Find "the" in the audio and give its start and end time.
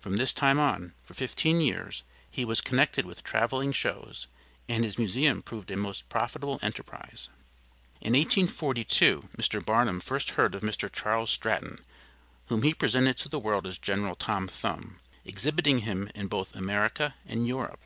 13.30-13.38